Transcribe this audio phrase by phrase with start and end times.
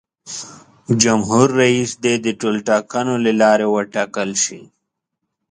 [1.03, 4.61] جمهور رئیس دې د ټولټاکنو له لارې وټاکل شي.